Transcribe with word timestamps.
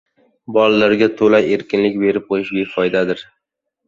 –bolalarga 0.53 1.07
to‘la 1.19 1.41
erkinlik 1.57 1.99
berib 2.05 2.25
qo‘yish 2.31 2.49
befoydadir. 2.61 3.23